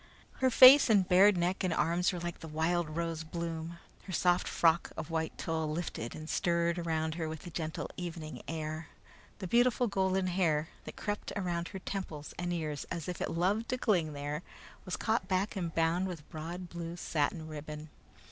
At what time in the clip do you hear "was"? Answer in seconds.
14.85-14.97